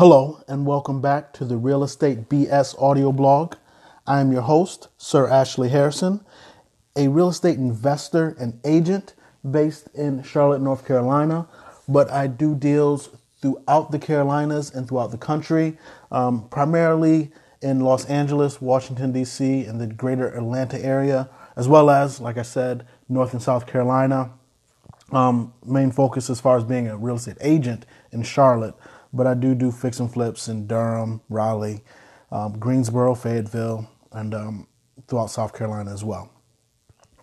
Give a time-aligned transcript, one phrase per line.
[0.00, 3.56] Hello, and welcome back to the Real Estate BS audio blog.
[4.06, 6.24] I am your host, Sir Ashley Harrison,
[6.96, 9.12] a real estate investor and agent
[9.50, 11.46] based in Charlotte, North Carolina,
[11.86, 13.10] but I do deals
[13.42, 15.76] throughout the Carolinas and throughout the country,
[16.10, 17.30] um, primarily
[17.60, 22.42] in Los Angeles, Washington, D.C., and the greater Atlanta area, as well as, like I
[22.42, 24.30] said, North and South Carolina.
[25.12, 28.74] Um, main focus as far as being a real estate agent in Charlotte
[29.12, 31.82] but I do do fix and flips in Durham, Raleigh,
[32.30, 34.66] um, Greensboro, Fayetteville, and um,
[35.08, 36.30] throughout South Carolina as well.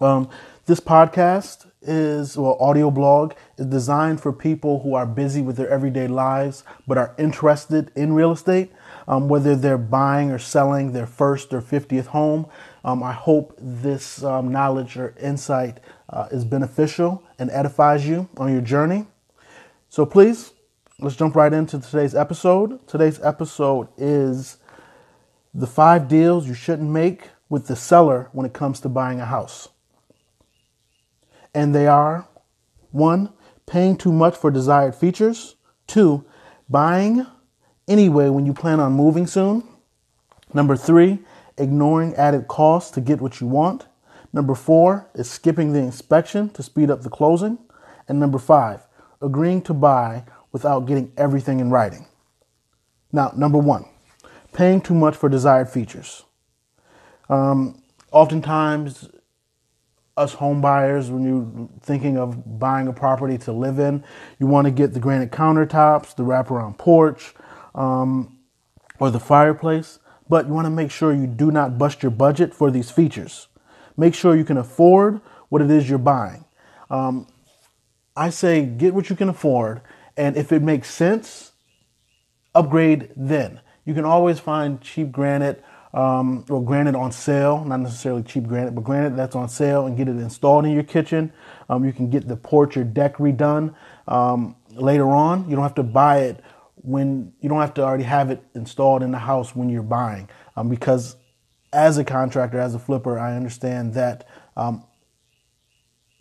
[0.00, 0.28] Um,
[0.66, 5.68] this podcast is, well, audio blog is designed for people who are busy with their
[5.68, 8.72] everyday lives but are interested in real estate,
[9.08, 12.46] um, whether they're buying or selling their first or 50th home.
[12.84, 18.52] Um, I hope this um, knowledge or insight uh, is beneficial and edifies you on
[18.52, 19.06] your journey.
[19.88, 20.52] So please
[20.98, 22.86] let's jump right into today's episode.
[22.88, 24.56] Today's episode is
[25.52, 29.26] the five deals you shouldn't make with the seller when it comes to buying a
[29.26, 29.68] house.
[31.54, 32.26] And they are
[32.92, 33.32] one,
[33.66, 36.24] paying too much for desired features, two,
[36.68, 37.26] buying
[37.86, 39.64] anyway when you plan on moving soon,
[40.54, 41.18] number three,
[41.58, 43.86] ignoring added costs to get what you want,
[44.32, 47.58] number four is skipping the inspection to speed up the closing,
[48.08, 48.86] and number five,
[49.20, 50.24] agreeing to buy
[50.56, 52.06] without getting everything in writing.
[53.12, 53.84] Now, number one,
[54.54, 56.24] paying too much for desired features.
[57.28, 59.10] Um, oftentimes,
[60.16, 64.02] us home buyers, when you're thinking of buying a property to live in,
[64.38, 67.34] you want to get the granite countertops, the wraparound porch,
[67.74, 68.38] um,
[68.98, 72.54] or the fireplace, but you want to make sure you do not bust your budget
[72.54, 73.48] for these features.
[73.94, 76.46] Make sure you can afford what it is you're buying.
[76.88, 77.26] Um,
[78.16, 79.82] I say get what you can afford
[80.16, 81.52] and if it makes sense,
[82.54, 83.60] upgrade then.
[83.84, 85.62] You can always find cheap granite
[85.94, 89.96] um, or granite on sale, not necessarily cheap granite, but granite that's on sale and
[89.96, 91.32] get it installed in your kitchen.
[91.68, 93.74] Um, you can get the porch or deck redone
[94.08, 95.48] um, later on.
[95.48, 96.42] You don't have to buy it
[96.76, 100.28] when you don't have to already have it installed in the house when you're buying.
[100.56, 101.16] Um, because
[101.72, 104.84] as a contractor, as a flipper, I understand that um,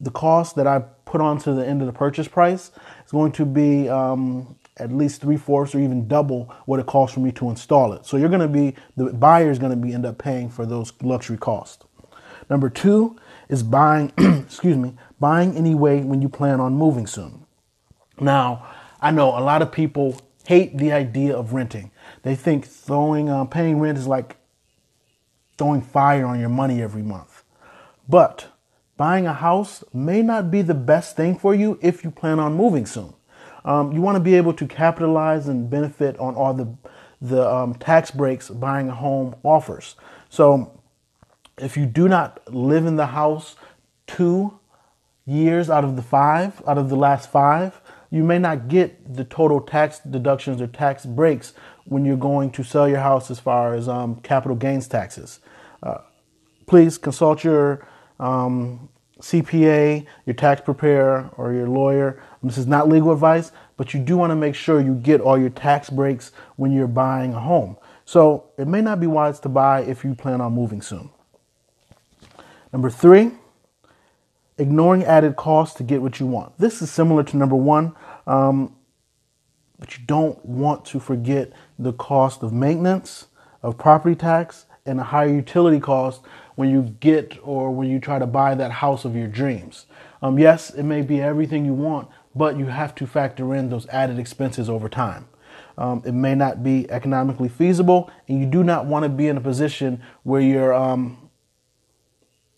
[0.00, 2.72] the cost that I put onto the end of the purchase price
[3.04, 7.14] is going to be um, at least three fourths or even double what it costs
[7.14, 8.04] for me to install it.
[8.04, 10.66] So you're going to be the buyer is going to be end up paying for
[10.66, 11.84] those luxury costs.
[12.50, 13.16] Number two
[13.48, 17.46] is buying, excuse me, buying anyway when you plan on moving soon.
[18.18, 18.66] Now,
[19.00, 21.92] I know a lot of people hate the idea of renting.
[22.24, 24.36] They think throwing uh, paying rent is like
[25.58, 27.44] throwing fire on your money every month.
[28.08, 28.48] But
[28.96, 32.54] buying a house may not be the best thing for you if you plan on
[32.54, 33.14] moving soon.
[33.64, 36.68] Um, you want to be able to capitalize and benefit on all the
[37.20, 39.96] the um, tax breaks buying a home offers.
[40.28, 40.78] So,
[41.56, 43.56] if you do not live in the house
[44.06, 44.58] two
[45.24, 47.80] years out of the five, out of the last five,
[48.10, 52.62] you may not get the total tax deductions or tax breaks when you're going to
[52.62, 55.40] sell your house as far as um, capital gains taxes.
[55.82, 55.98] Uh,
[56.66, 57.86] please consult your
[58.20, 58.88] um,
[59.20, 62.22] CPA, your tax preparer, or your lawyer.
[62.42, 65.38] This is not legal advice, but you do want to make sure you get all
[65.38, 67.76] your tax breaks when you're buying a home.
[68.04, 71.10] So it may not be wise to buy if you plan on moving soon.
[72.72, 73.30] Number three,
[74.58, 76.58] ignoring added costs to get what you want.
[76.58, 77.94] This is similar to number one,
[78.26, 78.74] um,
[79.78, 83.26] but you don't want to forget the cost of maintenance,
[83.62, 86.20] of property tax, and a higher utility cost
[86.56, 89.86] when you get or when you try to buy that house of your dreams.
[90.20, 93.86] Um, yes, it may be everything you want, but you have to factor in those
[93.88, 95.26] added expenses over time.
[95.78, 99.36] Um, it may not be economically feasible, and you do not want to be in
[99.38, 101.30] a position where you're um,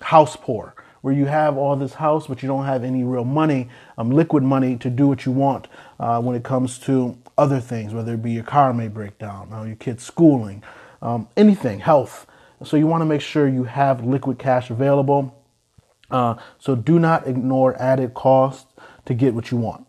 [0.00, 3.68] house poor, where you have all this house, but you don't have any real money,
[3.98, 5.66] um, liquid money to do what you want
[5.98, 9.52] uh, when it comes to other things, whether it be your car may break down,
[9.52, 10.62] or your kid's schooling,
[11.02, 12.26] um, anything, health.
[12.64, 15.36] So you want to make sure you have liquid cash available.
[16.10, 18.72] Uh, so do not ignore added costs
[19.06, 19.86] to get what you want.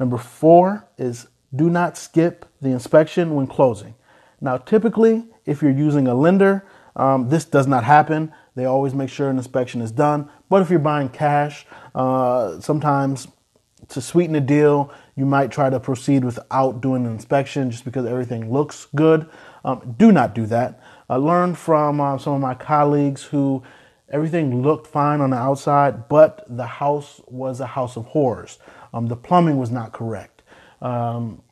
[0.00, 3.94] Number four is do not skip the inspection when closing.
[4.40, 8.32] Now, typically, if you're using a lender, um, this does not happen.
[8.54, 10.28] They always make sure an inspection is done.
[10.48, 13.28] But if you're buying cash, uh, sometimes
[13.88, 18.06] to sweeten the deal, you might try to proceed without doing an inspection just because
[18.06, 19.28] everything looks good.
[19.64, 20.80] Um, do not do that.
[21.10, 23.64] I learned from uh, some of my colleagues who
[24.08, 28.60] everything looked fine on the outside, but the house was a house of horrors.
[28.94, 30.42] Um, the plumbing was not correct.
[30.80, 31.42] Um,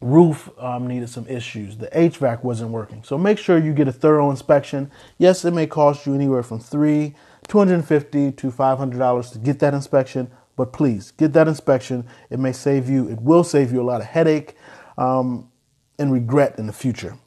[0.00, 1.76] roof um, needed some issues.
[1.76, 3.04] The HVAC wasn't working.
[3.04, 4.90] So make sure you get a thorough inspection.
[5.16, 7.14] Yes, it may cost you anywhere from three,
[7.46, 10.28] two hundred and fifty to five hundred dollars to get that inspection.
[10.56, 12.06] But please get that inspection.
[12.30, 13.08] It may save you.
[13.08, 14.54] It will save you a lot of headache
[14.96, 15.50] um,
[15.98, 17.18] and regret in the future.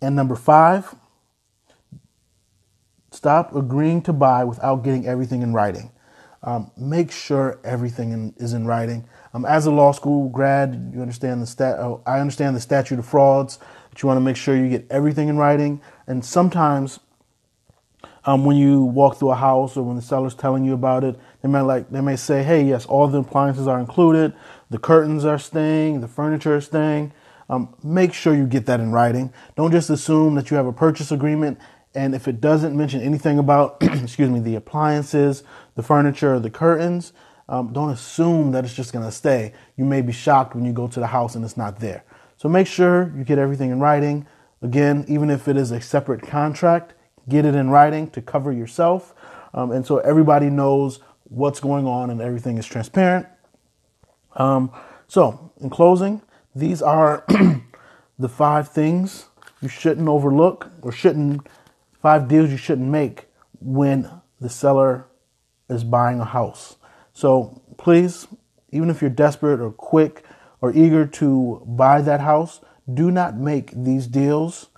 [0.00, 0.94] And number five,
[3.10, 5.92] stop agreeing to buy without getting everything in writing.
[6.42, 9.08] Um, make sure everything in, is in writing.
[9.32, 11.78] Um, as a law school grad, you understand the stat.
[11.78, 13.58] Oh, I understand the statute of frauds.
[13.88, 15.80] But you want to make sure you get everything in writing.
[16.06, 17.00] And sometimes,
[18.26, 21.18] um, when you walk through a house or when the seller's telling you about it,
[21.42, 24.34] they may like they may say, "Hey, yes, all the appliances are included.
[24.70, 26.00] The curtains are staying.
[26.00, 27.12] The furniture is staying."
[27.50, 29.30] Um, make sure you get that in writing.
[29.54, 31.58] Don't just assume that you have a purchase agreement
[31.94, 35.44] and if it doesn't mention anything about, excuse me, the appliances,
[35.76, 37.12] the furniture, the curtains,
[37.48, 39.52] um, don't assume that it's just going to stay.
[39.76, 42.04] You may be shocked when you go to the house and it's not there.
[42.36, 44.26] So make sure you get everything in writing.
[44.60, 46.94] Again, even if it is a separate contract,
[47.28, 49.14] get it in writing to cover yourself.
[49.52, 53.26] Um, and so everybody knows what's going on and everything is transparent.
[54.36, 54.72] Um,
[55.06, 56.22] so, in closing,
[56.54, 57.24] these are
[58.18, 59.26] the five things
[59.60, 61.46] you shouldn't overlook or shouldn't
[62.04, 63.28] Five deals you shouldn't make
[63.60, 65.06] when the seller
[65.70, 66.76] is buying a house.
[67.14, 68.26] So please,
[68.72, 70.22] even if you're desperate or quick
[70.60, 72.60] or eager to buy that house,
[72.92, 74.68] do not make these deals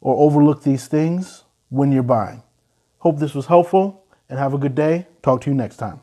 [0.00, 2.42] or overlook these things when you're buying.
[2.98, 5.06] Hope this was helpful and have a good day.
[5.22, 6.00] Talk to you next time.